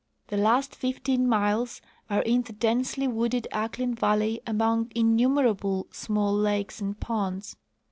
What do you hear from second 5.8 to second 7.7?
small lakes and ponds.